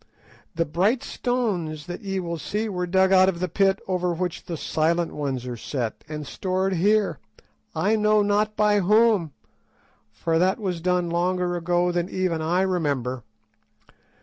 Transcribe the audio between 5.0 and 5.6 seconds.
Ones are